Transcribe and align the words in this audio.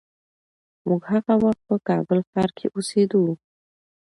موږ 0.87 1.01
هغه 1.13 1.33
وخت 1.43 1.61
په 1.69 1.75
کابل 1.87 2.19
ښار 2.29 2.49
کې 2.57 2.65
اوسېدو. 2.75 3.23